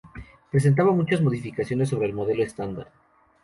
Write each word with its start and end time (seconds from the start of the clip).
Presentaba 0.49 0.93
muchas 0.93 1.21
modificaciones 1.21 1.89
sobre 1.89 2.07
el 2.07 2.15
modelo 2.15 2.41
estándar. 2.41 2.87